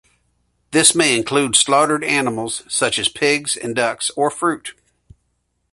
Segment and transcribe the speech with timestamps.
[0.71, 4.73] This may include slaughtered animals, such as pigs and ducks, or fruit.